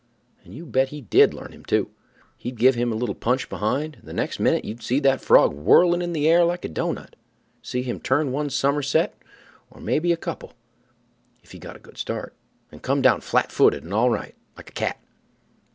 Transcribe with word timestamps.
And 0.43 0.55
you 0.55 0.65
bet 0.65 0.91
you 0.91 0.95
he 0.95 1.01
did 1.03 1.31
learn 1.31 1.51
him, 1.51 1.63
too. 1.63 1.91
He'd 2.35 2.57
give 2.57 2.73
him 2.73 2.91
a 2.91 2.95
little 2.95 3.13
punch 3.13 3.49
behind, 3.49 3.97
and 3.97 4.05
the 4.05 4.13
next 4.13 4.39
minute 4.39 4.65
you'd 4.65 4.81
see 4.81 4.99
that 4.99 5.21
frog 5.21 5.53
whirling 5.53 6.01
in 6.01 6.11
the 6.11 6.27
air 6.27 6.43
like 6.43 6.65
a 6.65 6.69
doughnut—see 6.69 7.83
him 7.83 7.99
turn 7.99 8.31
one 8.31 8.49
summerset, 8.49 9.13
or 9.69 9.79
may 9.79 9.99
be 9.99 10.11
a 10.11 10.17
couple, 10.17 10.53
if 11.43 11.51
he 11.51 11.59
got 11.59 11.75
a 11.75 11.79
good 11.79 11.99
start, 11.99 12.33
and 12.71 12.81
come 12.81 13.03
down 13.03 13.21
flat 13.21 13.51
footed 13.51 13.83
and 13.83 13.93
all 13.93 14.09
right, 14.09 14.33
like 14.57 14.71
a 14.71 14.73
cat. 14.73 14.99